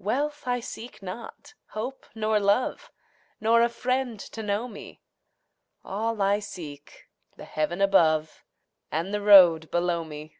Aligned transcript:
Wealth 0.00 0.48
I 0.48 0.58
seek 0.58 1.00
not, 1.00 1.54
hope 1.68 2.06
nor 2.12 2.40
love, 2.40 2.90
Nor 3.40 3.62
a 3.62 3.68
friend 3.68 4.18
to 4.18 4.42
know 4.42 4.66
me; 4.66 5.00
All 5.84 6.20
I 6.20 6.40
seek, 6.40 7.08
the 7.36 7.44
heaven 7.44 7.80
above 7.80 8.42
And 8.90 9.14
the 9.14 9.20
road 9.20 9.70
below 9.70 10.02
me. 10.02 10.38